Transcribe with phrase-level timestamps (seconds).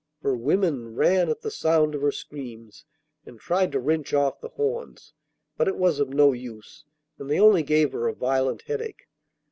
[0.23, 2.85] Her women ran at the sound of her screams,
[3.23, 5.13] and tried to wrench off the horns,
[5.57, 6.85] but it was of no use,
[7.19, 9.05] and they only gave her a violent headache.